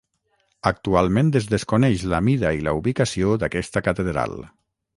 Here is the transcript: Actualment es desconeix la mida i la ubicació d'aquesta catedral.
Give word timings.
Actualment 0.69 1.29
es 1.41 1.49
desconeix 1.51 2.05
la 2.15 2.21
mida 2.29 2.55
i 2.61 2.65
la 2.69 2.73
ubicació 2.81 3.39
d'aquesta 3.45 3.87
catedral. 3.91 4.39